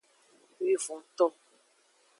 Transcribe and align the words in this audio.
Wivonton. 0.61 1.33